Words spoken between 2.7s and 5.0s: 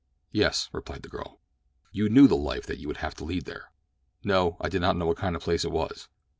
you would have to lead there?" "No; I did not